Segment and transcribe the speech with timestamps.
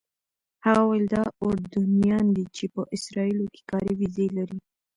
[0.65, 4.59] هغه وویل دا اردنیان دي چې په اسرائیلو کې کاري ویزې لري.